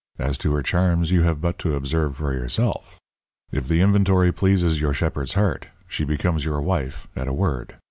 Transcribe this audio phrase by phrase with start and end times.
[0.17, 2.99] As to her charms, you have but to observe for yourself.
[3.51, 7.75] If the inventory pleases your shepherd's heart, she becomes your wife at a word.